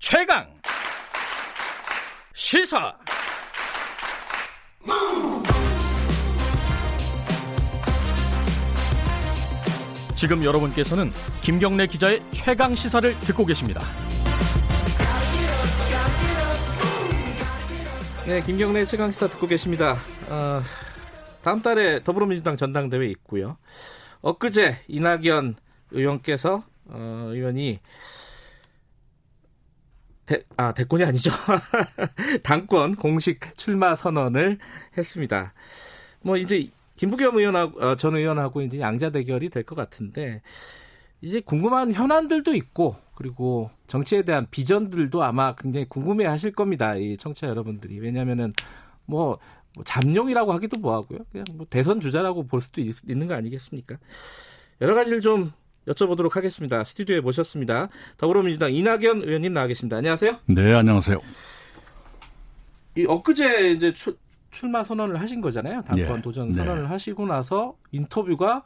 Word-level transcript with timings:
최강 0.00 0.46
시사 2.32 2.96
지금 10.14 10.44
여러분께서는 10.44 11.10
김경래 11.42 11.88
기자의 11.88 12.22
최강 12.30 12.76
시사를 12.76 13.12
듣고 13.22 13.44
계십니다. 13.44 13.82
네, 18.24 18.40
김경래 18.42 18.84
최강 18.84 19.10
시사 19.10 19.26
듣고 19.26 19.48
계십니다. 19.48 19.96
어, 20.28 20.62
다음 21.42 21.60
달에 21.60 22.04
더불어민주당 22.04 22.56
전당대회 22.56 23.08
있고요. 23.08 23.56
엊그제 24.20 24.84
이낙연 24.86 25.56
의원께서 25.90 26.62
어, 26.86 27.30
의원이 27.32 27.80
대, 30.28 30.42
아 30.58 30.74
대권이 30.74 31.02
아니죠 31.04 31.30
당권 32.44 32.96
공식 32.96 33.40
출마 33.56 33.94
선언을 33.94 34.58
했습니다. 34.96 35.54
뭐 36.20 36.36
이제 36.36 36.68
김부겸 36.96 37.38
의원하고 37.38 37.80
어, 37.80 37.96
전 37.96 38.14
의원하고 38.14 38.60
이제 38.60 38.78
양자 38.78 39.08
대결이 39.10 39.48
될 39.48 39.62
것 39.64 39.74
같은데 39.74 40.42
이제 41.22 41.40
궁금한 41.40 41.92
현안들도 41.92 42.54
있고 42.54 42.96
그리고 43.14 43.70
정치에 43.86 44.22
대한 44.22 44.46
비전들도 44.50 45.22
아마 45.24 45.54
굉장히 45.54 45.86
궁금해 45.88 46.26
하실 46.26 46.52
겁니다. 46.52 46.94
이 46.94 47.16
청취자 47.16 47.48
여러분들이 47.48 47.98
왜냐하면은 47.98 48.52
뭐, 49.06 49.38
뭐 49.74 49.84
잠룡이라고 49.84 50.52
하기도 50.52 50.78
뭐하고요. 50.78 51.20
그냥 51.32 51.46
뭐 51.56 51.66
대선 51.70 52.00
주자라고 52.00 52.46
볼 52.46 52.60
수도 52.60 52.82
있, 52.82 52.96
있는 53.08 53.26
거 53.28 53.34
아니겠습니까? 53.34 53.96
여러 54.82 54.94
가지를 54.94 55.20
좀 55.20 55.52
여쭤보도록 55.88 56.32
하겠습니다. 56.32 56.84
스튜디오에 56.84 57.20
모셨습니다. 57.20 57.88
더불어민주당 58.16 58.72
이낙연 58.72 59.22
의원님 59.22 59.52
나와 59.52 59.66
계십니다. 59.66 59.96
안녕하세요. 59.96 60.38
네, 60.46 60.74
안녕하세요. 60.74 61.20
이 62.96 63.04
엊그제 63.06 63.72
이제 63.72 63.92
출, 63.94 64.16
출마 64.50 64.82
선언을 64.82 65.20
하신 65.20 65.40
거잖아요. 65.40 65.82
당권 65.82 66.18
예, 66.18 66.22
도전 66.22 66.50
네. 66.50 66.56
선언을 66.58 66.90
하시고 66.90 67.26
나서 67.26 67.76
인터뷰가 67.92 68.62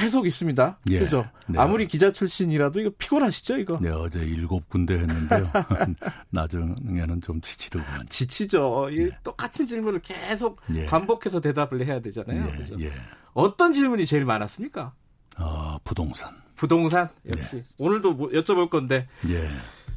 계속 0.00 0.26
있습니다. 0.26 0.78
예, 0.90 0.98
그죠? 0.98 1.24
네. 1.46 1.58
아무리 1.58 1.86
기자 1.86 2.10
출신이라도 2.10 2.80
이거 2.80 2.90
피곤하시죠, 2.98 3.58
이거? 3.58 3.78
네, 3.80 3.90
어제 3.90 4.18
일곱 4.18 4.68
군데 4.68 4.98
했는데요. 4.98 5.48
나중에는 6.30 7.20
좀 7.20 7.40
지치더구만. 7.40 8.06
지치죠. 8.08 8.88
이 8.90 9.10
똑같은 9.22 9.66
질문을 9.66 10.00
계속 10.00 10.60
예. 10.74 10.86
반복해서 10.86 11.40
대답을 11.40 11.86
해야 11.86 12.00
되잖아요. 12.00 12.44
예, 12.46 12.56
그죠? 12.56 12.76
예. 12.80 12.90
어떤 13.32 13.72
질문이 13.72 14.06
제일 14.06 14.24
많았습니까? 14.24 14.92
어, 15.38 15.78
부동산. 15.84 16.30
부동산 16.56 17.08
역시 17.26 17.64
오늘도 17.78 18.12
뭐 18.12 18.28
여쭤볼 18.28 18.68
건데 18.68 19.08
예. 19.28 19.48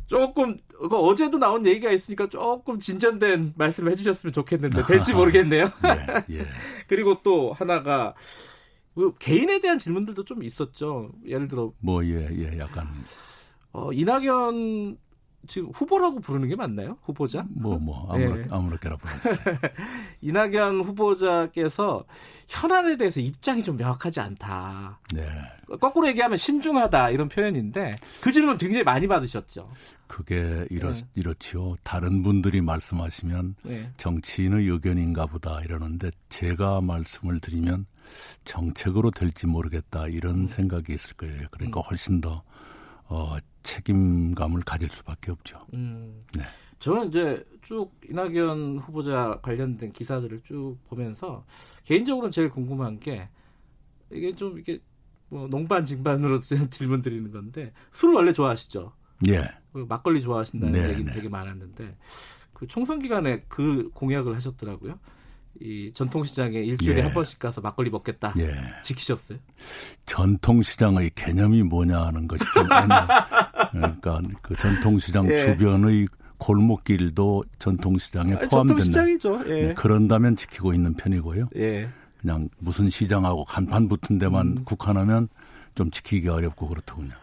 조금 0.07 0.57
그거 0.69 0.99
어제도 0.99 1.37
나온 1.37 1.65
얘기가 1.65 1.91
있으니까 1.91 2.29
조금 2.29 2.79
진전된 2.79 3.53
말씀을 3.57 3.91
해주셨으면 3.91 4.31
좋겠는데 4.31 4.85
될지 4.85 5.13
모르겠네요. 5.13 5.69
예, 5.85 6.35
예. 6.37 6.45
그리고 6.87 7.17
또 7.23 7.51
하나가 7.51 8.13
그 8.95 9.13
개인에 9.17 9.59
대한 9.59 9.77
질문들도 9.79 10.23
좀 10.25 10.43
있었죠. 10.43 11.11
예를 11.25 11.47
들어 11.47 11.73
뭐, 11.79 12.05
예, 12.05 12.27
예, 12.31 12.59
약간, 12.59 12.87
어, 13.71 13.91
이낙연 13.91 14.97
지금 15.47 15.69
후보라고 15.73 16.19
부르는 16.19 16.47
게 16.47 16.55
맞나요? 16.55 16.97
후보자? 17.03 17.45
뭐, 17.49 17.77
뭐, 17.77 18.07
아무렇, 18.09 18.39
예. 18.39 18.45
아무렇게나 18.49 18.95
부르세요. 18.95 19.57
이낙연 20.21 20.81
후보자께서 20.81 22.05
현안에 22.47 22.97
대해서 22.97 23.19
입장이 23.19 23.61
좀 23.63 23.77
명확하지 23.77 24.19
않다. 24.19 24.99
네. 25.13 25.27
거꾸로 25.79 26.07
얘기하면 26.07 26.37
신중하다 26.37 27.09
이런 27.09 27.27
표현인데 27.29 27.95
그 28.21 28.31
질문 28.31 28.57
굉장히 28.57 28.83
많이 28.83 29.07
받으셨죠. 29.07 29.69
그게 30.07 30.65
이렇, 30.69 30.93
네. 30.93 31.01
이렇지요. 31.15 31.75
다른 31.83 32.23
분들이 32.23 32.61
말씀하시면 32.61 33.55
네. 33.63 33.91
정치인의 33.97 34.67
의견인가 34.67 35.25
보다 35.25 35.61
이러는데 35.61 36.11
제가 36.29 36.81
말씀을 36.81 37.39
드리면 37.39 37.85
정책으로 38.45 39.11
될지 39.11 39.47
모르겠다 39.47 40.07
이런 40.07 40.47
생각이 40.47 40.93
있을 40.93 41.15
거예요. 41.15 41.47
그러니까 41.51 41.81
훨씬 41.81 42.21
더 42.21 42.43
어, 43.05 43.37
책임감을 43.63 44.61
가질 44.61 44.89
수밖에 44.89 45.31
없죠. 45.31 45.59
음. 45.73 46.23
네. 46.33 46.43
저는 46.79 47.07
이제 47.07 47.45
쭉 47.61 47.91
이낙연 48.09 48.79
후보자 48.79 49.39
관련된 49.41 49.93
기사들을 49.93 50.41
쭉 50.43 50.77
보면서 50.89 51.45
개인적으로는 51.85 52.31
제일 52.31 52.49
궁금한 52.49 52.99
게 52.99 53.29
이게 54.11 54.35
좀 54.35 54.59
이게 54.59 54.79
뭐 55.29 55.47
농반징반으로 55.47 56.41
질문 56.69 57.01
드리는 57.01 57.31
건데 57.31 57.71
술 57.91 58.13
원래 58.13 58.33
좋아하시죠? 58.33 58.91
예. 59.27 59.43
그 59.71 59.85
막걸리 59.87 60.21
좋아하신다는 60.21 60.73
네, 60.73 60.89
얘기 60.89 61.03
네. 61.05 61.13
되게 61.13 61.29
많았는데 61.29 61.95
그 62.51 62.67
총선 62.67 62.99
기간에 62.99 63.43
그 63.47 63.89
공약을 63.93 64.35
하셨더라고요. 64.35 64.99
이 65.59 65.91
전통시장에 65.93 66.57
일주일에 66.59 66.97
예. 66.97 67.01
한 67.03 67.13
번씩 67.13 67.39
가서 67.39 67.61
막걸리 67.61 67.89
먹겠다. 67.89 68.33
예. 68.39 68.51
지키셨어요? 68.83 69.37
전통시장의 70.05 71.11
개념이 71.15 71.63
뭐냐 71.63 72.01
하는 72.01 72.27
것이 72.27 72.43
좀. 72.53 72.67
그러니까 73.73 74.21
그 74.41 74.55
전통시장 74.55 75.29
예. 75.29 75.37
주변의 75.37 76.07
골목길도 76.37 77.43
전통시장에 77.59 78.33
포함된다. 78.35 78.49
전통시장이죠. 78.49 79.43
예. 79.47 79.67
네, 79.67 79.73
그런다면 79.73 80.35
지키고 80.35 80.73
있는 80.73 80.93
편이고요. 80.93 81.49
예. 81.55 81.89
그냥 82.19 82.49
무슨 82.59 82.89
시장하고 82.89 83.43
간판 83.45 83.87
붙은 83.87 84.17
데만 84.19 84.47
음. 84.47 84.63
국한하면 84.63 85.27
좀 85.75 85.91
지키기 85.91 86.29
어렵고 86.29 86.67
그렇더군요. 86.67 87.13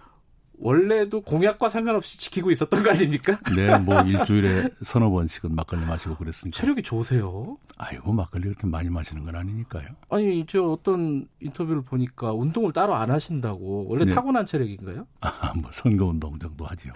원래도 0.60 1.22
공약과 1.22 1.70
상관없이 1.70 2.18
지키고 2.18 2.50
있었던 2.50 2.82
거 2.82 2.90
아닙니까? 2.90 3.38
네, 3.56 3.76
뭐 3.78 4.00
일주일에 4.02 4.68
서너 4.82 5.10
번씩은 5.10 5.54
막걸리 5.54 5.86
마시고 5.86 6.16
그랬으니까. 6.16 6.58
체력이 6.58 6.82
좋으세요. 6.82 7.56
아이고 7.78 8.12
막걸리 8.12 8.44
그렇게 8.44 8.66
많이 8.66 8.90
마시는 8.90 9.24
건 9.24 9.36
아니니까요. 9.36 9.86
아니, 10.10 10.44
저 10.46 10.62
어떤 10.64 11.26
인터뷰를 11.40 11.82
보니까 11.82 12.32
운동을 12.32 12.72
따로 12.72 12.94
안 12.94 13.10
하신다고. 13.10 13.86
원래 13.88 14.04
네. 14.04 14.14
타고난 14.14 14.44
체력인가요? 14.44 15.06
아, 15.22 15.52
뭐 15.60 15.70
선거 15.72 16.04
운동 16.06 16.38
정도 16.38 16.66
하지요. 16.66 16.92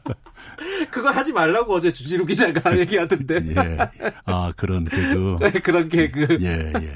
그거 0.92 1.10
하지 1.10 1.32
말라고 1.32 1.74
어제 1.74 1.90
주지루 1.90 2.26
기자가 2.26 2.78
얘기하던데. 2.78 3.46
예. 3.48 3.78
아 4.26 4.52
그런 4.56 4.84
개그. 4.84 5.38
네, 5.40 5.50
그런 5.52 5.88
개그. 5.88 6.38
예, 6.42 6.72
예. 6.74 6.94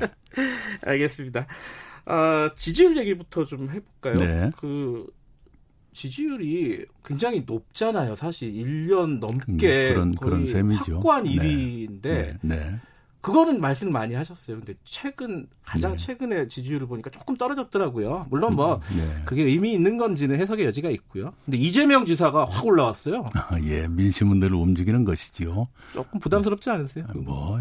알겠습니다. 0.86 1.46
아, 2.04 2.50
지지율 2.56 2.96
얘기부터 2.96 3.44
좀 3.44 3.70
해볼까요? 3.70 4.14
네. 4.14 4.50
그, 4.58 5.06
지지율이 5.92 6.84
굉장히 7.04 7.42
높잖아요. 7.46 8.14
사실 8.16 8.52
1년 8.52 9.18
넘게 9.18 9.88
음, 9.90 9.94
그런- 9.94 10.14
거의 10.14 10.30
그런 10.30 10.46
셈이죠. 10.46 10.94
확고한 10.96 11.24
네. 11.24 11.30
1위인데 11.36 12.02
네, 12.02 12.38
네. 12.42 12.74
그거는 13.20 13.60
말씀 13.60 13.86
을 13.86 13.92
많이 13.92 14.14
하셨어요. 14.14 14.56
근데 14.58 14.74
최근 14.82 15.46
가장 15.64 15.92
네. 15.92 15.96
최근에 15.96 16.48
지지율을 16.48 16.88
보니까 16.88 17.08
조금 17.10 17.36
떨어졌더라고요. 17.36 18.26
물론 18.30 18.56
뭐 18.56 18.80
네. 18.96 19.22
그게 19.24 19.44
의미 19.44 19.72
있는 19.74 19.96
건지는 19.96 20.40
해석의 20.40 20.66
여지가 20.66 20.90
있고요. 20.90 21.32
근데 21.44 21.56
이재명 21.56 22.04
지사가 22.04 22.46
확 22.46 22.66
올라왔어요. 22.66 23.28
아, 23.34 23.60
예, 23.62 23.86
민심은 23.86 24.40
늘 24.40 24.52
움직이는 24.54 25.04
것이지요. 25.04 25.68
조금 25.92 26.18
부담스럽지 26.18 26.68
않으세요? 26.70 27.06
뭐, 27.24 27.60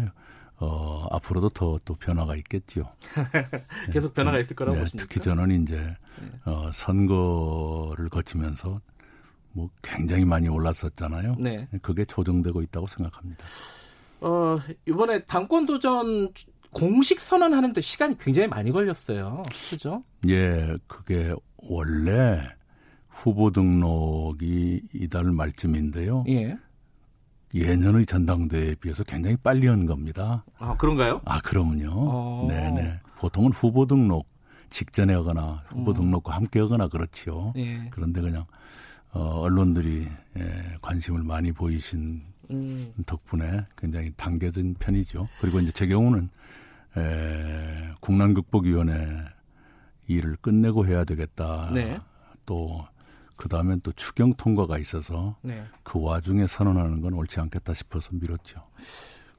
어, 0.62 1.08
앞으로도 1.10 1.48
더 1.50 1.72
또 1.84 1.94
변화가 1.96 2.36
있겠지요. 2.36 2.84
계속 3.92 4.14
변화가 4.14 4.38
있을 4.38 4.54
거라고 4.54 4.76
네, 4.76 4.82
보십니까? 4.84 5.06
특히 5.08 5.20
저는 5.20 5.62
이제 5.62 5.96
어, 6.44 6.70
선거를 6.72 8.08
거치면서 8.08 8.80
뭐 9.52 9.68
굉장히 9.82 10.24
많이 10.24 10.48
올랐었잖아요. 10.48 11.36
네. 11.40 11.68
그게 11.82 12.04
조정되고 12.04 12.62
있다고 12.62 12.86
생각합니다. 12.86 13.44
어, 14.20 14.60
이번에 14.86 15.24
당권 15.24 15.66
도전 15.66 16.32
공식 16.70 17.18
선언하는데 17.18 17.80
시간이 17.80 18.16
굉장히 18.18 18.46
많이 18.46 18.70
걸렸어요. 18.70 19.42
그죠? 19.70 20.04
예, 20.28 20.76
그게 20.86 21.34
원래 21.56 22.40
후보 23.10 23.50
등록이 23.50 24.82
이달 24.94 25.24
말쯤인데요. 25.24 26.24
예. 26.28 26.56
예년의 27.54 28.06
전당대회에 28.06 28.76
비해서 28.76 29.04
굉장히 29.04 29.36
빨리 29.36 29.66
한 29.66 29.86
겁니다. 29.86 30.44
아, 30.58 30.76
그런가요? 30.76 31.20
아, 31.24 31.40
그러면요. 31.40 31.90
어. 31.92 32.46
네네. 32.48 33.00
보통은 33.18 33.52
후보 33.52 33.86
등록 33.86 34.26
직전에 34.70 35.12
하거나 35.14 35.62
후보 35.68 35.90
음. 35.92 35.96
등록과 35.96 36.34
함께 36.34 36.60
하거나 36.60 36.88
그렇지요. 36.88 37.52
예. 37.56 37.88
그런데 37.90 38.20
그냥 38.22 38.46
어, 39.12 39.42
언론들이 39.42 40.08
예, 40.38 40.76
관심을 40.80 41.22
많이 41.22 41.52
보이신 41.52 42.22
음, 42.50 42.92
덕분에 43.04 43.66
굉장히 43.76 44.12
당겨진 44.16 44.74
편이죠. 44.78 45.28
그리고 45.40 45.60
이제 45.60 45.70
제 45.72 45.86
경우는 45.86 46.30
에, 46.96 47.92
국난극복위원회 48.00 49.24
일을 50.08 50.36
끝내고 50.36 50.86
해야 50.86 51.04
되겠다. 51.04 51.70
네. 51.72 52.00
또 52.46 52.84
그 53.36 53.48
다음엔 53.48 53.80
또 53.82 53.92
추경 53.92 54.34
통과가 54.34 54.78
있어서 54.78 55.36
네. 55.42 55.62
그 55.82 56.00
와중에 56.00 56.46
선언하는 56.46 57.00
건 57.00 57.14
옳지 57.14 57.40
않겠다 57.40 57.74
싶어서 57.74 58.10
미뤘죠. 58.12 58.62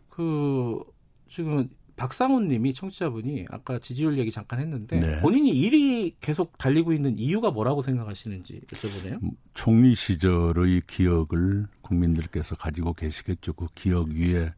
그 0.09 0.83
지금 1.27 1.67
박상훈 1.95 2.47
님이 2.47 2.73
청취자분이 2.73 3.45
아까 3.49 3.79
지지율 3.79 4.17
얘기 4.17 4.31
잠깐 4.31 4.59
했는데 4.59 4.99
네. 4.99 5.21
본인이 5.21 5.53
1위 5.53 6.15
계속 6.19 6.57
달리고 6.57 6.91
있는 6.93 7.17
이유가 7.19 7.51
뭐라고 7.51 7.81
생각하시는지 7.83 8.61
여쭤보네요. 8.67 9.21
음, 9.23 9.31
총리 9.53 9.93
시절의 9.93 10.81
기억을 10.87 11.67
국민들께서 11.81 12.55
가지고 12.55 12.93
계시겠죠. 12.93 13.53
그 13.53 13.67
기억 13.75 14.09
위에 14.09 14.53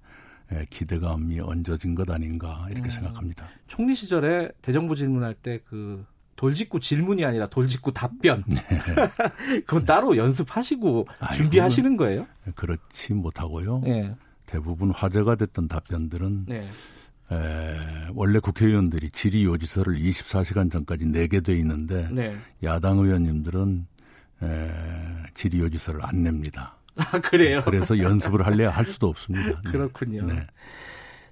에, 0.52 0.66
기대감이 0.70 1.40
얹어진 1.40 1.96
것 1.96 2.10
아닌가 2.10 2.68
이렇게 2.72 2.88
음. 2.88 2.90
생각합니다. 2.90 3.48
총리 3.68 3.96
시절에 3.96 4.52
대정부 4.62 4.96
질문할 4.96 5.34
때 5.34 5.60
그 5.66 6.06
돌직구 6.36 6.80
질문이 6.80 7.24
아니라 7.24 7.48
돌직구 7.48 7.94
답변. 7.94 8.44
그건 9.66 9.86
따로 9.86 10.18
연습하시고 10.18 11.06
네. 11.08 11.16
아이, 11.20 11.38
준비하시는 11.38 11.98
거예요? 11.98 12.28
그렇지 12.56 13.14
못하고요. 13.14 13.80
네. 13.80 14.16
대부분 14.46 14.92
화제가 14.92 15.36
됐던 15.36 15.68
답변들은 15.68 16.46
네. 16.48 16.68
에, 17.32 17.78
원래 18.14 18.40
국회의원들이 18.40 19.10
질의 19.10 19.46
요지서를 19.46 19.98
24시간 19.98 20.72
전까지 20.72 21.06
내게 21.06 21.40
돼 21.40 21.58
있는데 21.58 22.08
네. 22.12 22.38
야당 22.64 23.00
의원님들은 23.00 23.88
에, 24.44 24.72
질의 25.34 25.62
요지서를 25.62 26.06
안 26.06 26.22
냅니다. 26.22 26.78
아, 26.98 27.20
그래요? 27.20 27.62
그래서 27.66 27.98
연습을 27.98 28.46
할래야 28.46 28.70
할 28.70 28.86
수도 28.86 29.08
없습니다. 29.08 29.60
네. 29.64 29.72
그렇군요. 29.72 30.28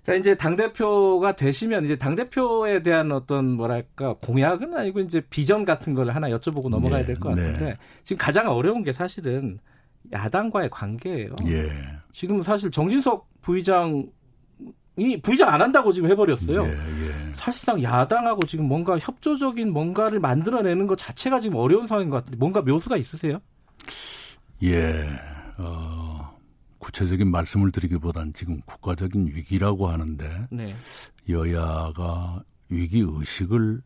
네. 0.04 0.12
자, 0.12 0.14
이제 0.16 0.36
당대표가 0.36 1.36
되시면 1.36 1.86
이제 1.86 1.96
당대표에 1.98 2.84
대한 2.84 3.12
어떤 3.12 3.52
뭐랄까 3.52 4.16
공약은 4.22 4.76
아니고 4.76 5.00
이제 5.00 5.22
비전 5.30 5.64
같은 5.66 5.94
걸 5.94 6.10
하나 6.10 6.30
여쭤보고 6.30 6.70
넘어가야 6.70 7.02
네, 7.02 7.08
될것 7.08 7.36
같은데 7.36 7.66
네. 7.66 7.76
지금 8.04 8.18
가장 8.18 8.50
어려운 8.50 8.84
게 8.84 8.92
사실은 8.92 9.60
야당과의 10.12 10.70
관계예요. 10.70 11.36
예. 11.48 11.70
지금 12.12 12.44
사실 12.44 12.70
정진석 12.70 13.28
부의장 13.42 14.06
이 14.96 15.20
부의장 15.20 15.50
안 15.50 15.62
한다고 15.62 15.92
지금 15.92 16.10
해버렸어요. 16.12 16.66
예, 16.66 16.70
예. 16.70 17.34
사실상 17.34 17.82
야당하고 17.82 18.46
지금 18.46 18.68
뭔가 18.68 19.00
협조적인 19.00 19.72
뭔가를 19.72 20.20
만들어내는 20.20 20.86
것 20.86 20.98
자체가 20.98 21.40
지금 21.40 21.58
어려운 21.58 21.88
상황인 21.88 22.10
것 22.10 22.18
같은데 22.18 22.38
뭔가 22.38 22.62
묘수가 22.62 22.98
있으세요? 22.98 23.40
예, 24.62 25.04
어, 25.58 26.23
구체적인 26.84 27.32
말씀을 27.32 27.72
드리기보단 27.72 28.34
지금 28.34 28.60
국가적인 28.66 29.28
위기라고 29.28 29.88
하는데 29.88 30.48
네. 30.52 30.76
여야가 31.30 32.44
위기 32.68 33.00
의식을 33.00 33.82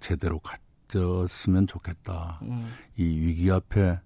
제대로 0.00 0.40
가졌으면 0.40 1.68
좋겠다. 1.68 2.40
음, 2.42 2.66
이 2.96 3.04
위기 3.04 3.52
앞에 3.52 4.00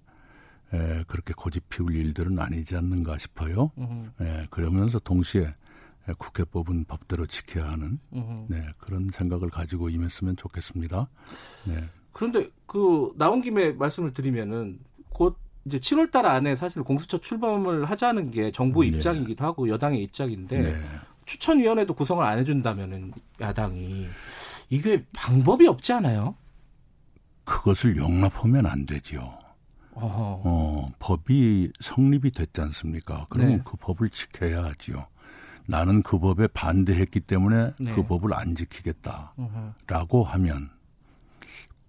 에, 0.75 1.05
그렇게 1.07 1.33
고집 1.35 1.71
피울 1.71 1.95
일들은 1.97 2.39
아니지 2.39 2.77
않는가 2.77 3.17
싶어요. 3.17 3.73
음, 3.79 4.13
예, 4.21 4.47
그러면서 4.51 4.99
동시에 4.99 5.45
에, 5.45 6.13
국회법은 6.19 6.85
법대로 6.85 7.25
지켜야 7.25 7.71
하는 7.71 7.99
음. 8.13 8.47
네, 8.51 8.63
그런 8.77 9.09
생각을 9.11 9.49
가지고 9.49 9.89
임했으면 9.89 10.37
좋겠습니다. 10.37 11.09
네. 11.67 11.89
그런데 12.13 12.51
그 12.67 13.11
나온 13.17 13.41
김에 13.41 13.73
말씀을 13.73 14.13
드리면은 14.13 14.81
곧 15.09 15.39
이제 15.69 15.79
7월 15.79 16.11
달 16.11 16.25
안에 16.25 16.57
사실 16.57 16.83
공수처 16.83 17.19
출범을 17.19 17.85
하자는 17.85 18.31
게 18.31 18.51
정부 18.51 18.81
네. 18.81 18.89
입장이기도 18.89 19.45
하고 19.45 19.69
여당의 19.69 20.03
입장인데 20.03 20.63
네. 20.63 20.75
추천위원회도 21.27 21.93
구성을 21.95 22.25
안 22.25 22.39
해준다면은 22.39 23.13
야당이 23.39 24.09
이게 24.71 25.05
방법이 25.13 25.67
없지 25.69 25.93
않아요? 25.93 26.35
그것을 27.45 27.99
용납하면 27.99 28.65
안 28.65 28.87
되지요. 28.87 29.39
어허. 29.93 30.43
어, 30.45 30.89
법이 30.99 31.71
성립이 31.81 32.31
됐지 32.31 32.61
않습니까? 32.63 33.27
그러면 33.29 33.57
네. 33.59 33.63
그 33.65 33.77
법을 33.77 34.09
지켜야 34.09 34.65
하지요. 34.65 35.07
나는 35.67 36.03
그 36.03 36.19
법에 36.19 36.47
반대했기 36.47 37.21
때문에 37.21 37.75
네. 37.79 37.93
그 37.93 38.03
법을 38.05 38.33
안 38.33 38.55
지키겠다라고 38.55 39.33
어허. 39.87 40.23
하면 40.23 40.71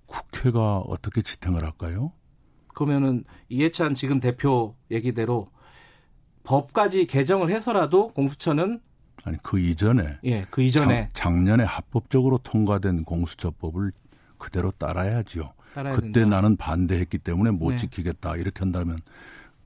국회가 0.05 0.79
어떻게 0.79 1.21
지탱을 1.21 1.63
할까요? 1.63 2.11
그러면은 2.73 3.23
이해찬 3.49 3.95
지금 3.95 4.19
대표 4.19 4.75
얘기대로 4.91 5.47
법까지 6.43 7.05
개정을 7.05 7.49
해서라도 7.51 8.09
공수처는 8.13 8.81
아니 9.25 9.37
그 9.43 9.59
이전에 9.59 10.17
예 10.23 10.45
그 10.49 10.61
이전에 10.61 11.09
작, 11.13 11.31
작년에 11.31 11.63
합법적으로 11.63 12.37
통과된 12.39 13.03
공수처법을 13.03 13.91
그대로 14.37 14.71
따라야지요. 14.71 15.43
따라야 15.73 15.95
그때 15.95 16.11
된다. 16.21 16.37
나는 16.37 16.55
반대했기 16.55 17.17
때문에 17.19 17.51
못 17.51 17.71
네. 17.71 17.77
지키겠다 17.77 18.37
이렇게 18.37 18.59
한다면 18.59 18.97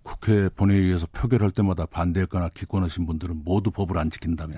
국회 0.02 0.50
본회의에서 0.50 1.08
표결할 1.14 1.52
때마다 1.52 1.86
반대했거나 1.86 2.50
기권하신 2.50 3.06
분들은 3.06 3.44
모두 3.46 3.72
법을 3.72 3.98
안 3.98 4.10
지킨다면 4.10 4.58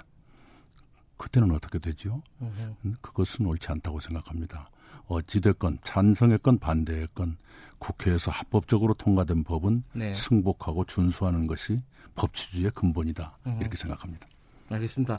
그때는 1.18 1.52
어떻게 1.52 1.78
되지요? 1.78 2.24
음, 2.42 2.96
그것은 3.02 3.46
옳지 3.46 3.68
않다고 3.72 4.00
생각합니다. 4.00 4.70
어찌됐건 5.08 5.80
찬성했건 5.84 6.60
반대했건 6.60 7.38
국회에서 7.78 8.32
합법적으로 8.32 8.94
통과된 8.94 9.44
법은 9.44 9.84
네. 9.94 10.14
승복하고 10.14 10.86
준수하는 10.86 11.48
것이 11.48 11.82
법치주의의 12.16 12.72
근본이다. 12.72 13.38
음. 13.48 13.58
이렇게 13.60 13.76
생각합니다. 13.76 14.28
알겠습니다. 14.70 15.18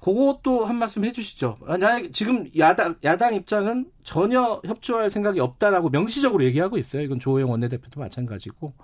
그것도 0.00 0.64
한 0.64 0.78
말씀 0.78 1.04
해주시죠. 1.04 1.56
만약 1.60 2.12
지금 2.12 2.48
야당 2.58 2.96
야당 3.04 3.34
입장은 3.34 3.90
전혀 4.02 4.60
협조할 4.64 5.10
생각이 5.10 5.38
없다라고 5.38 5.90
명시적으로 5.90 6.42
얘기하고 6.44 6.76
있어요. 6.76 7.02
이건 7.02 7.20
조호영 7.20 7.50
원내대표도 7.50 8.00
마찬가지고 8.00 8.74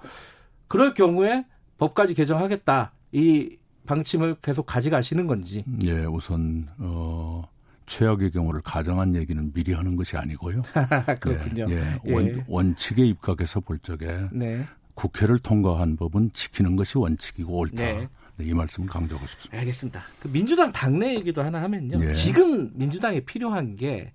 그럴 0.69 0.95
경우에 0.95 1.45
법까지 1.79 2.15
개정하겠다 2.15 2.93
이 3.13 3.57
방침을 3.87 4.37
계속 4.43 4.67
가져가시는 4.67 5.27
건지. 5.27 5.65
예, 5.85 6.05
우선 6.05 6.69
어, 6.79 7.41
최악의 7.89 8.31
경우를 8.31 8.61
가정한 8.63 9.15
얘기는 9.15 9.53
미리 9.53 9.73
하는 9.73 9.97
것이 9.97 10.17
아니고요. 10.17 10.63
그렇군요. 11.21 11.67
예, 11.71 11.75
예. 11.75 11.99
예. 12.07 12.13
원, 12.13 12.45
원칙에 12.47 13.05
입각해서 13.05 13.61
볼 13.61 13.79
적에 13.81 14.07
네, 14.31 14.65
국회를 14.95 15.39
통과한 15.41 15.97
법은 15.97 16.31
지키는 16.33 16.77
것이 16.77 16.99
원칙이고 16.99 17.53
옳다. 17.53 17.85
네. 17.85 18.09
네, 18.37 18.45
이 18.45 18.55
말씀을 18.55 18.89
강조하고 18.89 19.27
싶습니다. 19.27 19.59
알겠습니다. 19.59 20.03
그 20.21 20.31
민주당 20.31 20.71
당내 20.71 21.17
얘기도 21.17 21.43
하나 21.43 21.61
하면요. 21.63 21.99
예. 22.01 22.13
지금 22.13 22.71
민주당에 22.75 23.21
필요한 23.21 23.75
게 23.75 24.13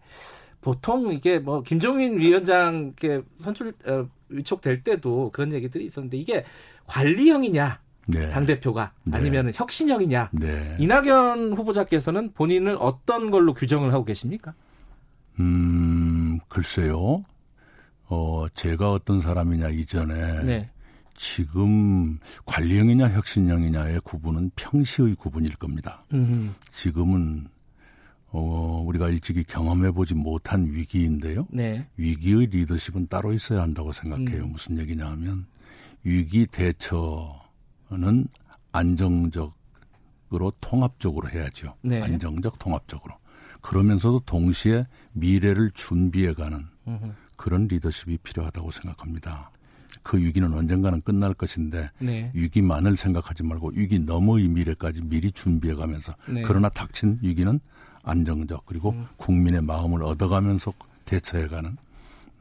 보통 0.62 1.12
이게 1.12 1.40
뭐 1.40 1.62
김종인 1.62 2.18
위원장께 2.18 3.22
선출 3.36 3.74
어, 3.86 4.08
위촉될 4.30 4.84
때도 4.84 5.32
그런 5.32 5.52
얘기들이 5.52 5.86
있었는데 5.86 6.18
이게 6.18 6.46
관리형이냐 6.88 7.83
네. 8.06 8.30
당 8.30 8.46
대표가 8.46 8.92
네. 9.04 9.18
아니면 9.18 9.52
혁신형이냐 9.54 10.32
네. 10.34 10.76
이낙연 10.80 11.54
후보자께서는 11.54 12.34
본인을 12.34 12.78
어떤 12.80 13.32
걸로 13.32 13.54
규정을 13.54 13.94
하고 13.94 14.06
계십니까? 14.06 14.54
음, 15.40 16.40
글쎄요. 16.48 17.24
어, 18.08 18.46
제가 18.54 18.92
어떤 18.92 19.20
사람이냐 19.20 19.70
이전에 19.70 20.44
네. 20.44 20.70
지금 21.16 22.20
관리형이냐 22.46 23.10
혁신형이냐의 23.10 24.02
구분은 24.04 24.52
평시의 24.56 25.16
구분일 25.16 25.56
겁니다. 25.56 26.04
음, 26.14 26.54
지금은 26.72 27.48
어, 28.30 28.84
우리가 28.86 29.10
일찍이 29.10 29.44
경험해 29.44 29.92
보지 29.92 30.16
못한 30.16 30.66
위기인데요. 30.66 31.48
네. 31.52 31.88
위기의 31.98 32.48
리더십은 32.48 33.08
따로 33.08 33.32
있어야 33.32 33.62
한다고 33.62 33.90
음. 33.90 33.94
생각해요. 33.94 34.48
무슨 34.48 34.80
얘기냐 34.80 35.06
하면 35.06 35.46
위기 36.04 36.48
대처 36.48 37.43
는 37.98 38.28
안정적으로 38.72 39.54
통합적으로 40.60 41.30
해야죠. 41.30 41.76
네. 41.82 42.02
안정적 42.02 42.60
통합적으로. 42.60 43.16
그러면서도 43.62 44.22
동시에 44.26 44.86
미래를 45.14 45.72
준비해가는 45.74 46.66
음, 46.88 47.16
그런 47.36 47.68
리더십이 47.68 48.18
필요하다고 48.18 48.72
생각합니다. 48.72 49.52
그 50.02 50.18
위기는 50.18 50.52
언젠가는 50.52 51.02
끝날 51.02 51.34
것인데 51.34 51.90
네. 52.00 52.32
위기만을 52.34 52.98
생각하지 52.98 53.44
말고 53.44 53.72
위기 53.76 54.00
너머의 54.00 54.50
미래까지 54.50 55.02
미리 55.04 55.32
준비해가면서 55.32 56.14
네. 56.28 56.42
그러나 56.42 56.68
닥친 56.70 57.20
위기는 57.22 57.60
안정적 58.04 58.66
그리고 58.66 58.90
음. 58.92 59.04
국민의 59.18 59.62
마음을 59.62 60.04
얻어가면서 60.04 60.74
대처해가는 61.06 61.78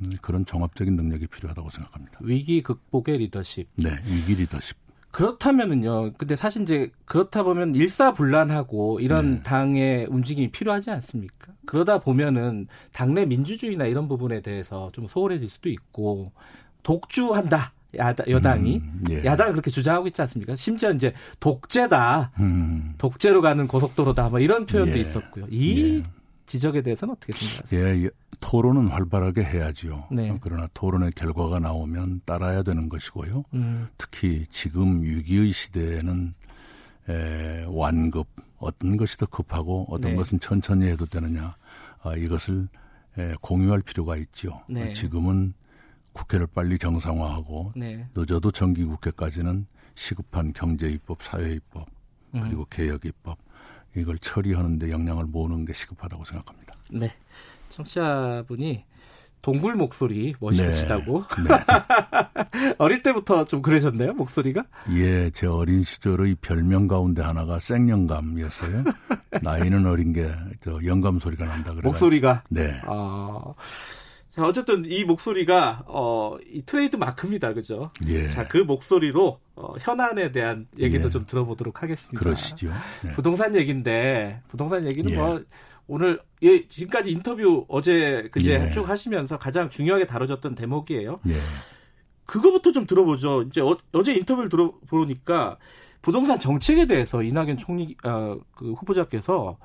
음, 0.02 0.10
그런 0.20 0.44
종합적인 0.44 0.94
능력이 0.94 1.28
필요하다고 1.28 1.70
생각합니다. 1.70 2.18
위기 2.20 2.62
극복의 2.62 3.18
리더십. 3.18 3.68
네, 3.76 3.90
위기 4.06 4.34
리더십. 4.34 4.76
그렇다면은요. 5.12 6.14
근데 6.16 6.34
사실 6.36 6.62
이제 6.62 6.90
그렇다 7.04 7.42
보면 7.42 7.74
일사불란하고 7.74 9.00
이런 9.00 9.36
네. 9.36 9.42
당의 9.42 10.06
움직임이 10.08 10.50
필요하지 10.50 10.90
않습니까? 10.90 11.52
그러다 11.66 12.00
보면은 12.00 12.66
당내 12.92 13.26
민주주의나 13.26 13.84
이런 13.86 14.08
부분에 14.08 14.40
대해서 14.40 14.90
좀 14.92 15.06
소홀해질 15.06 15.48
수도 15.48 15.68
있고 15.68 16.32
독주한다. 16.82 17.72
야당, 17.98 18.26
여당이 18.26 18.76
음, 18.78 19.04
예. 19.10 19.22
야당이 19.22 19.52
그렇게 19.52 19.70
주장하고 19.70 20.06
있지 20.06 20.22
않습니까? 20.22 20.56
심지어 20.56 20.90
이제 20.92 21.12
독재다. 21.40 22.32
음, 22.40 22.94
독재로 22.96 23.42
가는 23.42 23.66
고속도로다. 23.68 24.30
뭐 24.30 24.40
이런 24.40 24.64
표현도 24.64 24.96
예. 24.96 25.00
있었고요. 25.00 25.46
이 25.50 25.98
예. 25.98 26.02
지적에 26.46 26.80
대해서는 26.80 27.14
어떻게 27.14 27.34
생각하세요? 27.34 27.80
예, 27.80 28.04
예, 28.04 28.10
토론은 28.42 28.88
활발하게 28.88 29.44
해야지요. 29.44 30.08
네. 30.10 30.28
어, 30.28 30.38
그러나 30.42 30.68
토론의 30.74 31.12
결과가 31.12 31.60
나오면 31.60 32.22
따라야 32.26 32.62
되는 32.62 32.88
것이고요. 32.88 33.44
음, 33.54 33.88
특히 33.96 34.44
지금 34.50 35.02
위기의 35.02 35.52
시대에는 35.52 36.34
에, 37.08 37.64
완급, 37.68 38.26
어떤 38.58 38.96
것이 38.96 39.16
더 39.16 39.26
급하고 39.26 39.86
어떤 39.88 40.10
네. 40.10 40.16
것은 40.16 40.40
천천히 40.40 40.86
해도 40.86 41.06
되느냐 41.06 41.56
아, 42.02 42.14
이것을 42.16 42.68
에, 43.16 43.34
공유할 43.40 43.80
필요가 43.82 44.16
있죠. 44.16 44.60
네. 44.68 44.92
지금은 44.92 45.54
국회를 46.12 46.46
빨리 46.48 46.78
정상화하고 46.78 47.72
네. 47.76 48.06
늦어도 48.14 48.50
정기국회까지는 48.50 49.66
시급한 49.94 50.52
경제입법, 50.52 51.22
사회입법 51.22 51.88
음. 52.34 52.40
그리고 52.40 52.66
개혁입법 52.66 53.38
이걸 53.96 54.18
처리하는데 54.18 54.90
역량을 54.90 55.26
모으는 55.26 55.64
게 55.64 55.72
시급하다고 55.72 56.24
생각합니다. 56.24 56.74
네. 56.90 57.12
청취자분이 57.72 58.84
동굴 59.42 59.74
목소리 59.74 60.34
멋있으시다고 60.38 61.24
네. 61.44 62.74
어릴 62.78 63.02
때부터 63.02 63.44
좀 63.44 63.60
그러셨나요 63.60 64.12
목소리가? 64.14 64.62
예, 64.94 65.30
제 65.30 65.48
어린 65.48 65.82
시절의 65.82 66.36
별명 66.40 66.86
가운데 66.86 67.22
하나가 67.22 67.58
생영감이었어요. 67.58 68.84
나이는 69.42 69.84
어린 69.86 70.12
게 70.12 70.32
저 70.62 70.78
영감 70.84 71.18
소리가 71.18 71.44
난다 71.46 71.72
그래요. 71.72 71.82
목소리가. 71.82 72.44
네. 72.50 72.80
아, 72.86 73.52
자 74.30 74.44
어쨌든 74.46 74.84
이 74.86 75.02
목소리가 75.04 75.82
어 75.88 76.38
이 76.48 76.62
트레이드 76.62 76.94
마크입니다, 76.96 77.52
그죠? 77.52 77.90
예. 78.06 78.28
자 78.30 78.46
그 78.46 78.58
목소리로 78.58 79.40
어, 79.56 79.74
현안에 79.80 80.30
대한 80.30 80.66
얘기도 80.78 81.06
예. 81.06 81.10
좀 81.10 81.24
들어보도록 81.24 81.82
하겠습니다. 81.82 82.16
그러시죠. 82.18 82.72
네. 83.02 83.12
부동산 83.14 83.56
얘기인데 83.56 84.40
부동산 84.48 84.86
얘기는 84.86 85.10
예. 85.10 85.16
뭐 85.16 85.40
오늘 85.86 86.20
예, 86.42 86.66
지금까지 86.66 87.10
인터뷰 87.10 87.64
어제 87.68 88.28
그제 88.32 88.54
예. 88.54 88.70
쭉 88.70 88.88
하시면서 88.88 89.38
가장 89.38 89.68
중요하게 89.68 90.06
다뤄졌던 90.06 90.54
대목이에요. 90.54 91.20
예. 91.28 91.34
그거부터 92.24 92.72
좀 92.72 92.86
들어보죠. 92.86 93.42
이제 93.42 93.60
어, 93.60 93.76
제 94.04 94.14
인터뷰를 94.14 94.48
들어보니까 94.48 95.58
부동산 96.00 96.38
정책에 96.38 96.86
대해서 96.86 97.22
이낙연 97.22 97.56
총리 97.56 97.96
어, 98.04 98.38
그 98.52 98.72
후보자께서 98.72 99.58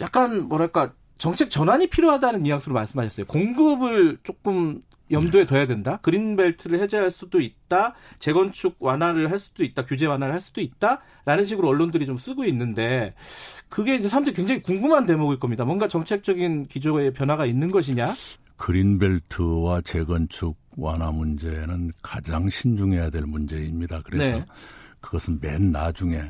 약간 0.00 0.48
뭐랄까 0.48 0.92
정책 1.18 1.50
전환이 1.50 1.86
필요하다는 1.86 2.42
뉘앙스로 2.42 2.74
말씀하셨어요. 2.74 3.26
공급을 3.26 4.18
조금 4.22 4.82
염두에 5.10 5.46
둬야 5.46 5.66
된다. 5.66 5.98
그린벨트를 6.02 6.80
해제할 6.80 7.10
수도 7.10 7.40
있다. 7.40 7.94
재건축 8.18 8.76
완화를 8.78 9.30
할 9.30 9.38
수도 9.38 9.62
있다. 9.62 9.84
규제 9.84 10.06
완화를 10.06 10.34
할 10.34 10.40
수도 10.40 10.60
있다. 10.60 11.00
라는 11.24 11.44
식으로 11.44 11.68
언론들이 11.68 12.06
좀 12.06 12.18
쓰고 12.18 12.44
있는데 12.46 13.14
그게 13.68 13.96
이제 13.96 14.08
사람들이 14.08 14.34
굉장히 14.34 14.62
궁금한 14.62 15.06
대목일 15.06 15.38
겁니다. 15.38 15.64
뭔가 15.64 15.88
정책적인 15.88 16.66
기조의 16.66 17.12
변화가 17.12 17.46
있는 17.46 17.68
것이냐? 17.68 18.12
그린벨트와 18.56 19.82
재건축 19.82 20.56
완화 20.76 21.10
문제는 21.10 21.90
가장 22.02 22.48
신중해야 22.48 23.10
될 23.10 23.22
문제입니다. 23.22 24.00
그래서 24.02 24.38
네. 24.38 24.44
그것은 25.00 25.38
맨 25.40 25.70
나중에 25.72 26.22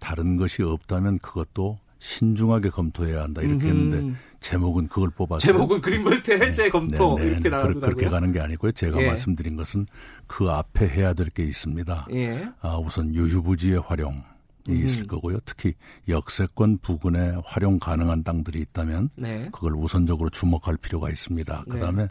다른 0.00 0.36
것이 0.36 0.62
없다면 0.62 1.18
그것도 1.18 1.78
신중하게 2.06 2.70
검토해야 2.70 3.22
한다 3.22 3.42
이렇게. 3.42 3.66
했는데 3.68 4.16
제목은 4.40 4.86
그걸 4.86 5.10
뽑았어요. 5.10 5.40
제목은 5.40 5.80
그린벨트 5.80 6.30
해제 6.40 6.70
검토 6.70 7.16
네, 7.16 7.24
네, 7.24 7.30
이렇게 7.30 7.42
네. 7.44 7.50
나오더라고요. 7.50 7.80
그렇게 7.80 8.08
가는 8.08 8.30
게 8.32 8.40
아니고요. 8.40 8.72
제가 8.72 9.02
예. 9.02 9.08
말씀드린 9.08 9.56
것은 9.56 9.86
그 10.28 10.48
앞에 10.48 10.86
해야 10.88 11.12
될 11.12 11.26
게 11.30 11.42
있습니다. 11.42 12.06
예. 12.12 12.48
아, 12.60 12.76
우선 12.78 13.12
유휴부지의 13.12 13.80
활용 13.80 14.22
이 14.68 14.72
있을 14.84 15.02
음. 15.02 15.06
거고요. 15.08 15.38
특히 15.44 15.74
역세권 16.08 16.78
부근에 16.78 17.34
활용 17.44 17.78
가능한 17.78 18.22
땅들이 18.24 18.60
있다면 18.60 19.10
네. 19.16 19.42
그걸 19.52 19.74
우선적으로 19.74 20.30
주목할 20.30 20.76
필요가 20.76 21.10
있습니다. 21.10 21.64
네. 21.66 21.72
그다음에 21.72 22.08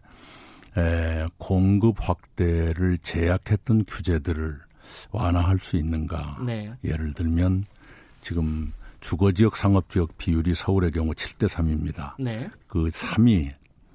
에, 0.78 1.26
공급 1.38 1.96
확대를 2.00 2.98
제약했던 3.00 3.86
규제들을 3.88 4.60
완화할 5.12 5.58
수 5.60 5.78
있는가? 5.78 6.40
네. 6.46 6.72
예를 6.84 7.14
들면 7.14 7.64
지금 8.22 8.72
주거 9.06 9.32
지역 9.32 9.56
상업 9.56 9.88
지역 9.92 10.18
비율이 10.18 10.56
서울의 10.56 10.90
경우 10.90 11.12
7대 11.12 11.48
3입니다. 11.48 12.16
네. 12.18 12.50
그 12.66 12.90
3이 12.90 13.52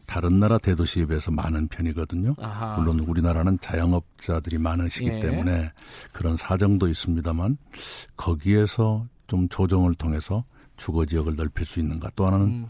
다른 0.07 0.38
나라 0.38 0.57
대도시에 0.57 1.07
비해서 1.07 1.33
많은 1.33 1.67
편이거든요. 1.67 2.37
아하. 2.38 2.76
물론 2.76 3.00
우리나라는 3.00 3.59
자영업자들이 3.59 4.59
많으시기 4.59 5.09
예. 5.09 5.19
때문에 5.19 5.73
그런 6.12 6.37
사정도 6.37 6.87
있습니다만 6.87 7.59
거기에서 8.17 9.05
좀 9.26 9.49
조정을 9.49 9.97
통해서 9.97 10.45
주거 10.76 11.05
지역을 11.05 11.35
넓힐 11.35 11.67
수 11.67 11.81
있는가. 11.81 12.09
또 12.14 12.26
하나는 12.26 12.47
음, 12.47 12.67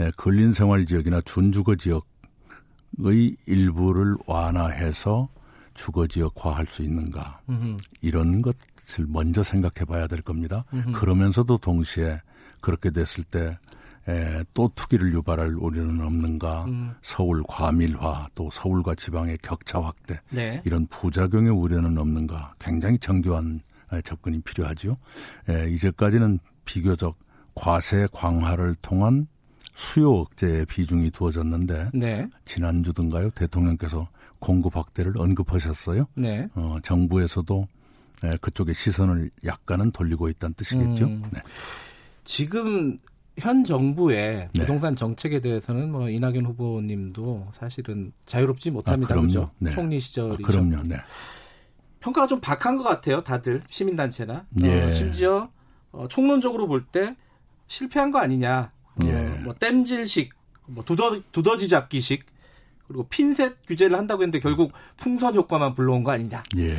예, 0.00 0.10
근린 0.16 0.52
생활 0.52 0.86
지역이나 0.86 1.20
준주거 1.24 1.76
지역의 1.76 3.36
일부를 3.46 4.16
완화해서 4.26 5.28
주거 5.74 6.08
지역화할 6.08 6.66
수 6.66 6.82
있는가. 6.82 7.42
음흠. 7.48 7.76
이런 8.00 8.42
것 8.42 8.56
을 8.98 9.06
먼저 9.08 9.42
생각해 9.42 9.84
봐야 9.86 10.06
될 10.06 10.22
겁니다. 10.22 10.64
음흠. 10.72 10.92
그러면서도 10.92 11.58
동시에 11.58 12.20
그렇게 12.60 12.90
됐을 12.90 13.24
때 13.24 13.58
에, 14.08 14.44
또 14.54 14.70
투기를 14.74 15.12
유발할 15.12 15.56
우려는 15.58 16.00
없는가. 16.00 16.64
음. 16.66 16.94
서울 17.02 17.42
과밀화 17.48 18.28
또 18.34 18.48
서울과 18.50 18.94
지방의 18.94 19.38
격차 19.42 19.80
확대 19.80 20.20
네. 20.30 20.62
이런 20.64 20.86
부작용의 20.86 21.50
우려는 21.50 21.98
없는가. 21.98 22.54
굉장히 22.60 22.98
정교한 22.98 23.60
에, 23.92 24.00
접근이 24.02 24.40
필요하죠. 24.42 24.96
에, 25.48 25.68
이제까지는 25.70 26.38
비교적 26.64 27.18
과세 27.54 28.06
광화를 28.12 28.76
통한 28.82 29.26
수요 29.74 30.12
억제의 30.12 30.66
비중이 30.66 31.10
두어졌는데 31.10 31.90
네. 31.92 32.28
지난주든가요 32.44 33.30
대통령께서 33.30 34.08
공급 34.38 34.76
확대를 34.76 35.18
언급하셨어요. 35.18 36.06
네. 36.14 36.48
어, 36.54 36.76
정부에서도 36.82 37.62
에, 37.62 37.75
그쪽에 38.40 38.72
시선을 38.72 39.30
약간은 39.44 39.92
돌리고 39.92 40.28
있다는 40.28 40.54
뜻이겠죠. 40.54 41.04
음. 41.06 41.22
네. 41.32 41.40
지금 42.24 42.98
현 43.38 43.64
정부의 43.64 44.48
네. 44.54 44.60
부동산 44.60 44.96
정책에 44.96 45.40
대해서는 45.40 45.92
뭐 45.92 46.08
이낙연 46.08 46.46
후보님도 46.46 47.48
사실은 47.52 48.12
자유롭지 48.24 48.70
못합니다. 48.70 49.14
아, 49.14 49.16
그럼요. 49.16 49.26
그죠? 49.26 49.50
네. 49.58 49.74
총리 49.74 49.96
아, 49.96 50.00
시절이죠. 50.00 50.42
그럼요. 50.42 50.82
네. 50.84 50.96
평가가 52.00 52.26
좀 52.26 52.40
박한 52.40 52.76
것 52.76 52.84
같아요. 52.84 53.22
다들 53.22 53.60
시민단체나 53.68 54.46
예. 54.62 54.82
어, 54.84 54.92
심지어 54.92 55.50
어, 55.92 56.06
총론적으로 56.08 56.66
볼 56.68 56.84
때 56.90 57.14
실패한 57.68 58.10
거 58.12 58.18
아니냐. 58.20 58.70
어, 58.94 59.04
예. 59.06 59.40
뭐 59.44 59.52
땜질식, 59.54 60.32
뭐 60.66 60.84
두더 60.84 61.20
두더지 61.32 61.68
잡기식 61.68 62.24
그리고 62.86 63.06
핀셋 63.08 63.66
규제를 63.66 63.98
한다고 63.98 64.22
했는데 64.22 64.38
결국 64.40 64.72
풍선 64.96 65.34
효과만 65.34 65.74
불러온 65.74 66.04
거 66.04 66.12
아니냐. 66.12 66.42
예. 66.58 66.74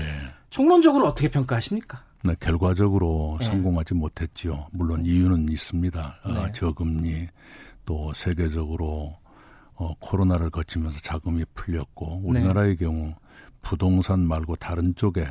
총론적으로 0.58 1.06
어떻게 1.06 1.30
평가하십니까? 1.30 2.04
네, 2.24 2.34
결과적으로 2.40 3.38
네. 3.40 3.46
성공하지 3.46 3.94
못했지요. 3.94 4.66
물론 4.72 5.06
이유는 5.06 5.50
있습니다. 5.50 6.20
어, 6.24 6.32
네. 6.34 6.52
저금리 6.52 7.28
또 7.86 8.12
세계적으로 8.16 9.14
어, 9.76 9.94
코로나를 10.00 10.50
거치면서 10.50 11.00
자금이 11.02 11.46
풀렸고 11.54 12.24
우리나라의 12.26 12.76
네. 12.76 12.86
경우 12.86 13.14
부동산 13.62 14.22
말고 14.22 14.56
다른 14.56 14.96
쪽에 14.96 15.28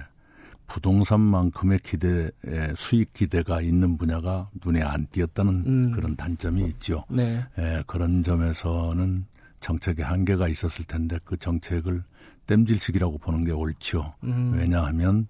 부동산만큼의 0.69 1.81
기대 1.81 2.31
에, 2.47 2.73
수익 2.77 3.13
기대가 3.13 3.61
있는 3.61 3.97
분야가 3.97 4.49
눈에 4.65 4.81
안 4.81 5.09
띄었다는 5.11 5.65
음. 5.67 5.91
그런 5.91 6.15
단점이 6.15 6.63
있죠. 6.67 7.03
네. 7.11 7.45
에, 7.59 7.83
그런 7.89 8.23
점에서는 8.23 9.27
정책의 9.59 10.05
한계가 10.05 10.47
있었을 10.47 10.85
텐데 10.85 11.19
그 11.25 11.37
정책을 11.37 12.05
땜질식이라고 12.47 13.19
보는 13.19 13.45
게 13.45 13.53
옳죠. 13.53 14.15
음. 14.25 14.53
왜냐하면 14.55 15.27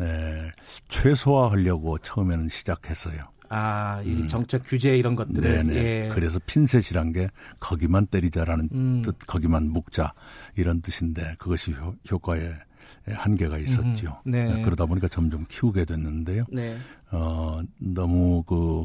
에, 0.00 0.50
최소화하려고 0.88 1.98
처음에는 1.98 2.48
시작했어요. 2.48 3.20
아, 3.48 4.02
이 4.02 4.26
정책 4.28 4.62
규제 4.66 4.96
이런 4.96 5.16
음. 5.16 5.32
네네. 5.32 5.74
예. 5.74 6.10
그래서 6.12 6.40
핀셋이란 6.46 7.12
게 7.12 7.28
거기만 7.60 8.06
때리자라는 8.06 8.68
음. 8.72 9.02
뜻, 9.02 9.16
거기만 9.26 9.70
묶자 9.70 10.12
이런 10.56 10.80
뜻인데 10.80 11.36
그것이 11.38 11.72
효, 11.72 11.94
효과에 12.10 12.52
한계가 13.08 13.58
있었죠. 13.58 14.20
음. 14.26 14.32
네. 14.32 14.58
에, 14.58 14.62
그러다 14.62 14.86
보니까 14.86 15.08
점점 15.08 15.44
키우게 15.48 15.84
됐는데요. 15.84 16.42
네. 16.52 16.76
어, 17.12 17.60
너무 17.78 18.42
그, 18.42 18.84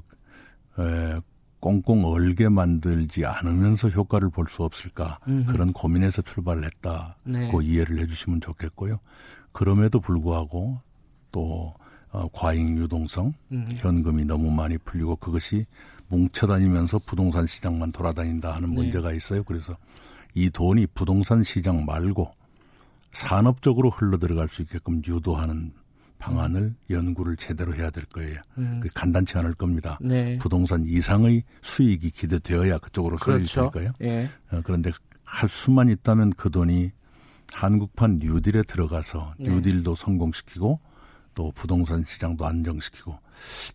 에, 0.79 1.17
꽁꽁 1.61 2.03
얼게 2.05 2.49
만들지 2.49 3.25
않으면서 3.25 3.87
효과를 3.89 4.29
볼 4.29 4.47
수 4.47 4.63
없을까. 4.63 5.19
음흠. 5.27 5.53
그런 5.53 5.71
고민에서 5.71 6.21
출발을 6.23 6.65
했다고 6.65 7.13
네. 7.23 7.49
이해를 7.63 7.99
해 7.99 8.07
주시면 8.07 8.41
좋겠고요. 8.41 8.99
그럼에도 9.53 9.99
불구하고 9.99 10.81
또, 11.31 11.73
어, 12.11 12.27
과잉 12.33 12.77
유동성, 12.77 13.33
음. 13.53 13.65
현금이 13.77 14.25
너무 14.25 14.51
많이 14.51 14.77
풀리고 14.79 15.15
그것이 15.17 15.65
뭉쳐다니면서 16.09 16.99
부동산 17.05 17.45
시장만 17.45 17.91
돌아다닌다 17.93 18.53
하는 18.55 18.69
네. 18.69 18.75
문제가 18.75 19.13
있어요. 19.13 19.43
그래서 19.43 19.77
이 20.33 20.49
돈이 20.49 20.87
부동산 20.87 21.43
시장 21.43 21.85
말고 21.85 22.29
산업적으로 23.13 23.89
흘러 23.89 24.17
들어갈 24.17 24.49
수 24.49 24.61
있게끔 24.61 25.01
유도하는 25.05 25.71
방안을 26.21 26.75
연구를 26.89 27.35
제대로 27.35 27.75
해야 27.75 27.89
될 27.89 28.05
거예요. 28.05 28.39
음. 28.57 28.79
그 28.81 28.89
간단치 28.93 29.37
않을 29.39 29.55
겁니다. 29.55 29.97
네. 29.99 30.37
부동산 30.37 30.83
이상의 30.85 31.43
수익이 31.61 32.11
기대되어야 32.11 32.77
그쪽으로 32.77 33.17
쏠릴 33.17 33.39
그렇죠. 33.39 33.71
테니까요. 33.73 33.93
예. 34.03 34.29
어, 34.51 34.61
그런데 34.63 34.91
할 35.25 35.49
수만 35.49 35.89
있다면 35.89 36.33
그 36.37 36.49
돈이 36.49 36.91
한국판 37.51 38.19
뉴딜에 38.21 38.61
들어가서 38.63 39.33
네. 39.39 39.49
뉴딜도 39.49 39.95
성공시키고 39.95 40.79
또 41.33 41.51
부동산 41.55 42.03
시장도 42.03 42.45
안정시키고 42.45 43.17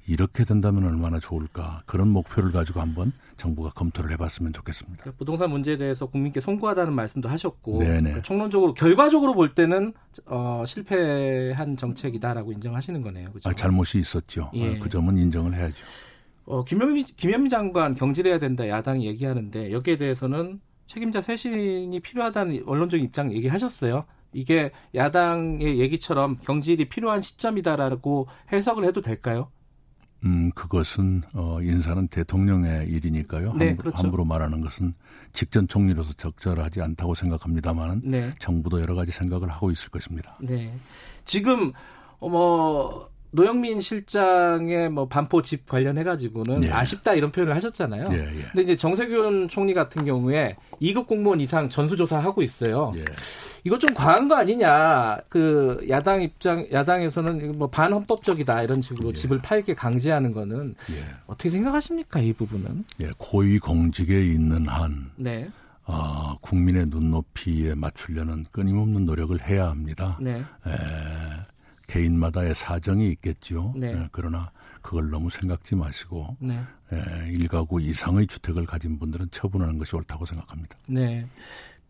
이렇게 0.06 0.44
된다면 0.44 0.84
얼마나 0.84 1.18
좋을까 1.18 1.82
그런 1.86 2.08
목표를 2.08 2.52
가지고 2.52 2.80
한번 2.80 3.12
정부가 3.36 3.70
검토를 3.70 4.12
해봤으면 4.12 4.52
좋겠습니다. 4.52 5.02
그러니까 5.02 5.18
부동산 5.18 5.50
문제에 5.50 5.76
대해서 5.76 6.06
국민께 6.06 6.40
송구하다는 6.40 6.92
말씀도 6.92 7.28
하셨고 7.28 7.78
그러니까 7.78 8.22
총론적으로 8.22 8.74
결과적으로 8.74 9.34
볼 9.34 9.54
때는 9.54 9.92
어, 10.26 10.64
실패한 10.66 11.76
정책이다라고 11.76 12.52
인정하시는 12.52 13.02
거네요. 13.02 13.30
그렇죠? 13.30 13.48
아, 13.48 13.52
잘못이 13.52 13.98
있었죠. 13.98 14.50
예. 14.54 14.78
그 14.78 14.88
점은 14.88 15.18
인정을 15.18 15.54
해야죠. 15.54 15.84
어, 16.46 16.64
김현미, 16.64 17.04
김현미 17.16 17.48
장관 17.48 17.94
경질해야 17.94 18.38
된다 18.38 18.68
야당이 18.68 19.06
얘기하는데 19.06 19.72
여기에 19.72 19.96
대해서는 19.96 20.60
책임자 20.86 21.20
쇄신이 21.20 21.98
필요하다는 22.00 22.62
언론적인 22.66 23.04
입장 23.04 23.32
얘기하셨어요. 23.32 24.04
이게 24.32 24.70
야당의 24.94 25.78
얘기처럼 25.80 26.38
경질이 26.38 26.88
필요한 26.88 27.22
시점이다라고 27.22 28.28
해석을 28.52 28.84
해도 28.84 29.00
될까요? 29.00 29.50
음, 30.24 30.50
그것은 30.54 31.22
어, 31.34 31.60
인사는 31.60 32.08
대통령의 32.08 32.88
일이니까요. 32.88 33.54
네, 33.54 33.68
함부로, 33.68 33.76
그렇죠. 33.76 34.02
함부로 34.02 34.24
말하는 34.24 34.60
것은 34.60 34.94
직전 35.32 35.68
총리로서 35.68 36.12
적절하지 36.14 36.82
않다고 36.82 37.14
생각합니다만 37.14 38.02
네. 38.04 38.34
정부도 38.38 38.80
여러 38.80 38.94
가지 38.94 39.12
생각을 39.12 39.48
하고 39.48 39.70
있을 39.70 39.90
것입니다. 39.90 40.36
네. 40.40 40.72
지금 41.24 41.72
어, 42.18 42.28
뭐 42.28 43.08
노영민 43.30 43.80
실장의 43.80 44.90
뭐 44.90 45.08
반포 45.08 45.42
집 45.42 45.66
관련해 45.66 46.04
가지고는 46.04 46.64
예. 46.64 46.70
아쉽다 46.70 47.14
이런 47.14 47.30
표현을 47.32 47.54
하셨잖아요. 47.56 48.08
예, 48.12 48.16
예. 48.16 48.42
근데 48.52 48.62
이제 48.62 48.76
정세균 48.76 49.48
총리 49.48 49.74
같은 49.74 50.04
경우에 50.04 50.56
2급 50.80 51.06
공무원 51.06 51.40
이상 51.40 51.68
전수조사 51.68 52.18
하고 52.18 52.42
있어요. 52.42 52.92
예. 52.96 53.04
이거 53.64 53.78
좀 53.78 53.92
과한 53.94 54.28
거 54.28 54.36
아니냐? 54.36 55.18
그 55.28 55.84
야당 55.88 56.22
입장 56.22 56.66
야당에서는 56.70 57.52
뭐 57.58 57.68
반헌법적이다 57.68 58.62
이런 58.62 58.80
식으로 58.80 59.10
예. 59.10 59.14
집을 59.14 59.40
팔게 59.40 59.74
강제하는 59.74 60.32
거는 60.32 60.74
예. 60.90 61.04
어떻게 61.26 61.50
생각하십니까 61.50 62.20
이 62.20 62.32
부분은? 62.32 62.84
예, 63.00 63.10
고위 63.18 63.58
공직에 63.58 64.24
있는 64.24 64.68
한 64.68 65.10
네. 65.16 65.48
어, 65.84 66.34
국민의 66.40 66.86
눈높이에 66.86 67.74
맞추려는 67.74 68.46
끊임없는 68.50 69.04
노력을 69.06 69.36
해야 69.46 69.68
합니다. 69.68 70.16
네. 70.20 70.42
에, 70.66 70.70
개인마다의 71.86 72.54
사정이 72.54 73.10
있겠죠. 73.12 73.74
네. 73.76 73.92
예, 73.92 74.08
그러나 74.12 74.50
그걸 74.82 75.10
너무 75.10 75.30
생각지 75.30 75.74
마시고 75.74 76.36
네. 76.40 76.60
예, 76.92 77.32
일가구 77.32 77.80
이상의 77.80 78.26
주택을 78.26 78.66
가진 78.66 78.98
분들은 78.98 79.28
처분하는 79.30 79.78
것이 79.78 79.96
옳다고 79.96 80.24
생각합니다. 80.24 80.76
네. 80.86 81.24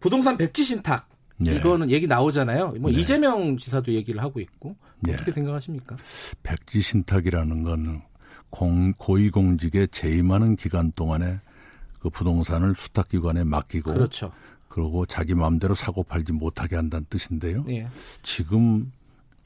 부동산 0.00 0.36
백지 0.36 0.64
신탁 0.64 1.08
네. 1.38 1.56
이거는 1.56 1.90
얘기 1.90 2.06
나오잖아요. 2.06 2.74
뭐 2.80 2.90
네. 2.90 3.00
이재명 3.00 3.56
지사도 3.56 3.92
얘기를 3.92 4.22
하고 4.22 4.40
있고 4.40 4.76
네. 5.00 5.14
어떻게 5.14 5.32
생각하십니까? 5.32 5.96
백지 6.42 6.80
신탁이라는 6.80 7.62
건 7.62 8.02
공, 8.48 8.92
고위공직에 8.92 9.88
재임하는 9.88 10.56
기간 10.56 10.92
동안에 10.92 11.40
그 12.00 12.08
부동산을 12.10 12.74
수탁기관에 12.74 13.44
맡기고 13.44 13.92
그렇죠. 13.92 14.32
그리고 14.68 15.06
자기 15.06 15.34
마음대로 15.34 15.74
사고 15.74 16.02
팔지 16.02 16.32
못하게 16.32 16.76
한다는 16.76 17.06
뜻인데요. 17.08 17.64
예. 17.68 17.88
지금 18.22 18.92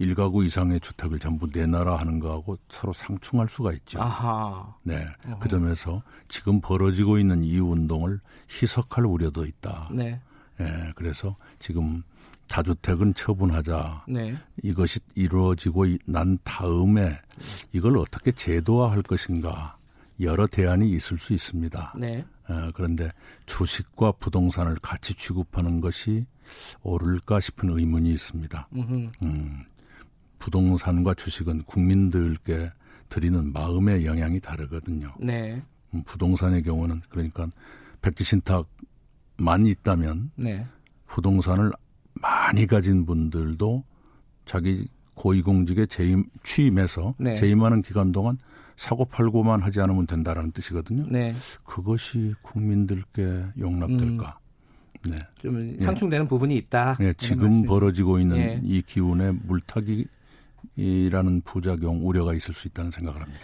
일가구 0.01 0.47
이상의 0.47 0.81
주택을 0.81 1.19
전부 1.19 1.47
내놔라 1.53 1.97
하는 1.97 2.21
거하고 2.21 2.59
서로 2.71 2.91
상충할 2.95 3.49
수가 3.49 3.73
있죠. 3.75 4.01
아하. 4.01 4.75
네. 4.83 5.07
어허. 5.27 5.39
그 5.41 5.49
점에서 5.49 6.03
지금 6.27 6.59
벌어지고 6.63 7.19
있는 7.19 7.45
이 7.45 7.59
운동을 7.59 8.19
희석할 8.51 9.05
우려도 9.05 9.45
있다. 9.45 9.91
네. 9.93 10.19
예, 10.59 10.93
그래서 10.97 11.37
지금 11.59 12.03
다주택은 12.49 13.13
처분하자. 13.13 14.07
네. 14.09 14.35
이것이 14.63 15.01
이루어지고 15.15 15.85
난 16.07 16.39
다음에 16.45 17.21
이걸 17.73 17.99
어떻게 17.99 18.33
제도화할 18.33 19.03
것인가 19.03 19.77
여러 20.23 20.47
대안이 20.47 20.91
있을 20.93 21.19
수 21.19 21.35
있습니다. 21.35 21.95
네. 21.99 22.25
예, 22.49 22.71
그런데 22.75 23.13
주식과 23.45 24.13
부동산을 24.13 24.77
같이 24.81 25.13
취급하는 25.13 25.83
것이 25.83 26.25
옳을까 26.83 27.39
싶은 27.39 27.69
의문이 27.71 28.11
있습니다. 28.11 28.69
음, 28.73 29.13
부동산과 30.41 31.15
주식은 31.15 31.63
국민들께 31.63 32.73
드리는 33.09 33.53
마음의 33.53 34.05
영향이 34.07 34.41
다르거든요. 34.41 35.15
네. 35.21 35.63
음, 35.95 36.03
부동산의 36.05 36.63
경우는 36.63 37.03
그러니까 37.09 37.49
백지 38.03 38.25
신탁만 38.25 39.67
있다면 39.67 40.33
네. 40.37 40.67
부동산을 41.07 41.71
많이 42.15 42.67
가진 42.67 43.07
분들도 43.07 43.85
자기 44.45 44.89
고위공직에 45.15 45.87
재임 45.87 46.25
취임해서 46.43 47.15
네. 47.19 47.35
재임하는 47.35 47.83
기간 47.83 48.11
동안 48.11 48.39
사고 48.77 49.05
팔고만 49.05 49.61
하지 49.63 49.81
않으면 49.81 50.07
된다라는 50.07 50.53
뜻이거든요. 50.53 51.07
네. 51.11 51.35
그것이 51.65 52.33
국민들께 52.41 53.45
용납될까? 53.59 54.39
음. 55.07 55.11
네. 55.11 55.17
좀 55.41 55.81
상충되는 55.81 56.25
네. 56.25 56.29
부분이 56.29 56.57
있다. 56.57 56.97
네, 56.99 57.13
지금 57.15 57.63
벌어지고 57.65 58.19
있는 58.19 58.37
네. 58.37 58.61
이 58.63 58.83
기운에 58.83 59.33
물타기 59.33 60.07
이라는 60.81 61.43
부작용 61.43 62.07
우려가 62.07 62.33
있을 62.33 62.55
수 62.55 62.69
있다는 62.69 62.91
생각을 62.91 63.21
합니다. 63.21 63.41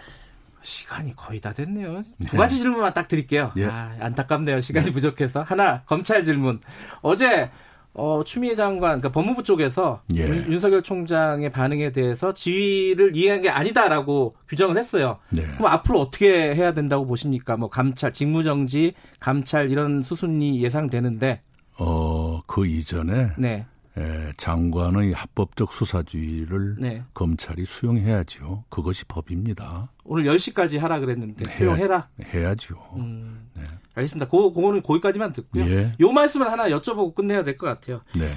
시간이 0.62 1.14
거의 1.14 1.40
다 1.40 1.52
됐네요. 1.52 2.02
두 2.26 2.32
네. 2.32 2.38
가지 2.38 2.56
질문만 2.56 2.94
딱 2.94 3.06
드릴게요. 3.06 3.52
예. 3.56 3.66
아, 3.66 3.94
안타깝네요. 4.00 4.60
시간이 4.62 4.86
네. 4.86 4.92
부족해서. 4.92 5.42
하나, 5.42 5.82
검찰 5.82 6.24
질문. 6.24 6.60
어제 7.02 7.50
어, 7.92 8.22
추미애 8.24 8.54
장관, 8.54 9.00
그러니까 9.00 9.10
법무부 9.12 9.42
쪽에서 9.42 10.02
예. 10.16 10.22
윤, 10.26 10.58
석열 10.58 10.82
총장의 10.82 11.50
반응에 11.50 11.92
대해서 11.92 12.34
지위를 12.34 13.16
이해한 13.16 13.42
게 13.42 13.48
아니다라고 13.48 14.36
규정을 14.48 14.76
했어요. 14.76 15.18
네. 15.30 15.42
그럼 15.56 15.66
앞으로 15.72 16.00
어떻게 16.00 16.54
해야 16.54 16.74
된다고 16.74 17.06
보십니까? 17.06 17.56
뭐 17.56 17.70
감찰, 17.70 18.12
직무정지, 18.12 18.94
감찰 19.20 19.70
이런 19.70 20.02
수순이 20.02 20.62
예상되는데. 20.62 21.40
어, 21.78 22.40
그 22.46 22.66
이전에 22.66 23.30
네. 23.38 23.66
에, 23.98 24.32
장관의 24.36 25.12
합법적 25.12 25.72
수사주의를 25.72 26.76
네. 26.78 27.02
검찰이 27.14 27.64
수용해야죠. 27.64 28.64
그것이 28.68 29.04
법입니다. 29.06 29.90
오늘 30.04 30.24
10시까지 30.24 30.78
하라 30.78 30.98
그랬는데 31.00 31.48
해야, 31.50 31.56
수용해라. 31.58 32.08
해야죠. 32.22 32.74
음, 32.96 33.48
네. 33.54 33.62
알겠습니다. 33.94 34.28
고, 34.28 34.52
그거는 34.52 34.82
거기까지만 34.82 35.32
듣고요. 35.32 35.64
예. 35.70 35.92
요 36.00 36.12
말씀을 36.12 36.52
하나 36.52 36.68
여쭤보고 36.68 37.14
끝내야 37.14 37.42
될 37.44 37.56
것 37.56 37.66
같아요. 37.66 38.02
네. 38.14 38.28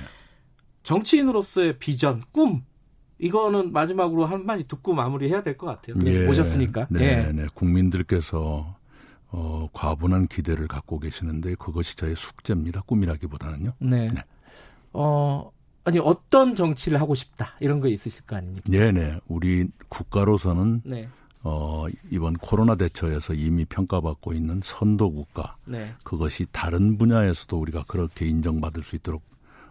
정치인으로서의 0.84 1.78
비전, 1.80 2.22
꿈 2.32 2.64
이거는 3.20 3.74
마지막으로 3.74 4.26
한마디 4.26 4.66
듣고 4.66 4.94
마무리해야 4.94 5.44
될 5.44 5.58
것 5.58 5.68
같아요. 5.68 5.96
예. 6.06 6.26
오셨으니까. 6.26 6.88
네, 6.90 7.28
예. 7.28 7.32
네. 7.34 7.46
국민들께서 7.54 8.78
어, 9.32 9.68
과분한 9.74 10.28
기대를 10.28 10.68
갖고 10.68 11.00
계시는데 11.00 11.56
그것이 11.56 11.96
저의 11.98 12.16
숙제입니다. 12.16 12.82
꿈이라기보다는요. 12.86 13.74
네. 13.80 14.08
네. 14.08 14.24
어, 14.94 15.52
아니 15.84 16.00
어떤 16.00 16.56
정치를 16.56 17.00
하고 17.02 17.16
싶다 17.16 17.56
이런 17.60 17.80
거 17.80 17.88
있으실 17.88 18.26
거 18.26 18.36
아닙니까? 18.36 18.64
네네. 18.70 19.20
우리 19.28 19.68
국가로서는 19.90 20.82
네. 20.86 21.08
어, 21.42 21.86
이번 22.12 22.34
코로나 22.34 22.76
대처에서 22.76 23.34
이미 23.34 23.66
평가받고 23.66 24.34
있는 24.34 24.62
선도 24.64 25.12
국가. 25.12 25.56
네. 25.66 25.94
그것이 26.04 26.46
다른 26.52 26.98
분야에서도 26.98 27.58
우리가 27.58 27.84
그렇게 27.88 28.26
인정받을 28.26 28.84
수 28.84 28.96
있도록 28.98 29.24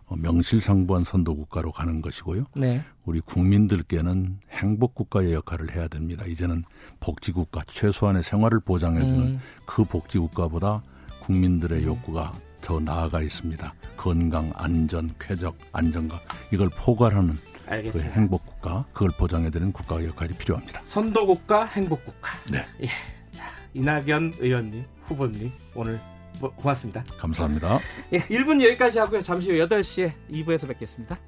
어, 0.07 0.17
명실상부한 0.17 1.05
선도 1.05 1.37
국가로 1.37 1.71
가는 1.71 2.01
것이고요. 2.01 2.47
네. 2.57 2.83
우리 3.05 3.21
국민들께는 3.21 4.41
행복 4.51 4.95
국가의 4.95 5.35
역할을 5.35 5.77
해야 5.77 5.87
됩니다. 5.89 6.25
이제는 6.27 6.65
복지 6.99 7.33
국가, 7.33 7.63
최소한의 7.67 8.23
생활을 8.23 8.61
보장해주는 8.61 9.21
음. 9.21 9.41
그 9.67 9.85
복지 9.85 10.19
국가보다 10.19 10.83
국민들의 11.21 11.85
욕구가 11.85 12.33
더 12.61 12.81
나아가 12.81 13.23
있습니다. 13.23 13.75
건강, 13.97 14.53
안전, 14.55 15.11
쾌적, 15.19 15.57
안정감 15.73 16.19
이걸 16.53 16.69
포괄하는 16.71 17.35
그 17.67 18.01
행복 18.01 18.47
국가 18.47 18.85
그걸 18.93 19.11
보장해 19.19 19.51
드리는 19.51 19.73
국가의 19.73 20.07
역할이 20.07 20.33
필요합니다. 20.35 20.81
선도 20.85 21.27
국가, 21.27 21.65
행복 21.67 22.05
국가. 22.05 22.31
네. 22.51 22.65
예. 22.83 22.87
자 23.33 23.45
이낙연 23.75 24.35
의원님, 24.39 24.85
후보님 25.05 25.53
오늘 25.75 26.01
뭐, 26.41 26.51
고맙습니다. 26.55 27.05
감사합니다. 27.19 27.79
예, 28.13 28.21
1분 28.21 28.63
여기까지 28.65 28.99
하고요. 29.01 29.23
잠시 29.23 29.51
후 29.51 29.67
8시에 29.67 30.13
2부에서 30.31 30.69
뵙겠습니다. 30.69 31.19